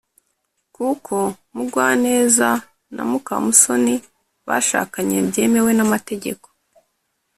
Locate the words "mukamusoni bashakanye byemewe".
3.09-5.71